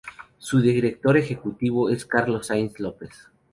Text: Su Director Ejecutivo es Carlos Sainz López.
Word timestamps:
Su 0.39 0.61
Director 0.61 1.15
Ejecutivo 1.15 1.91
es 1.91 2.07
Carlos 2.07 2.47
Sainz 2.47 2.79
López. 2.79 3.11